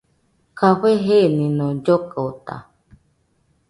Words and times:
Café 0.59 0.91
jenino 1.05 1.67
llokota 1.83 2.55